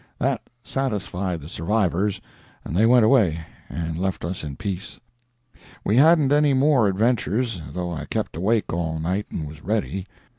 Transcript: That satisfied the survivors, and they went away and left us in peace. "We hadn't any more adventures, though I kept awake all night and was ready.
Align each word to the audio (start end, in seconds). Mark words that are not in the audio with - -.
That 0.17 0.41
satisfied 0.63 1.41
the 1.41 1.47
survivors, 1.47 2.19
and 2.65 2.75
they 2.75 2.87
went 2.87 3.05
away 3.05 3.45
and 3.69 3.99
left 3.99 4.25
us 4.25 4.43
in 4.43 4.55
peace. 4.55 4.99
"We 5.85 5.95
hadn't 5.97 6.31
any 6.33 6.55
more 6.55 6.87
adventures, 6.87 7.61
though 7.71 7.93
I 7.93 8.05
kept 8.05 8.35
awake 8.35 8.73
all 8.73 8.97
night 8.97 9.27
and 9.29 9.47
was 9.47 9.61
ready. 9.63 10.07